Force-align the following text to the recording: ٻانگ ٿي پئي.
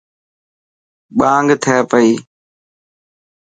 ٻانگ 1.17 1.49
ٿي 1.63 1.75
پئي. 1.89 2.11